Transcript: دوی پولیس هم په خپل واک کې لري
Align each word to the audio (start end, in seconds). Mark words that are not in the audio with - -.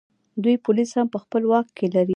دوی 0.43 0.55
پولیس 0.65 0.89
هم 0.97 1.07
په 1.13 1.17
خپل 1.23 1.41
واک 1.51 1.67
کې 1.77 1.85
لري 1.95 2.09